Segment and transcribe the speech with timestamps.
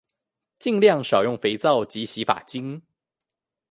[0.57, 2.81] 儘量少用肥皂及洗髮精